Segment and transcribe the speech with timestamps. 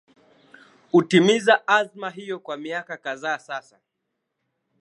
[0.93, 3.79] utimiza azma hiyo kwa miaka kadhaa sasa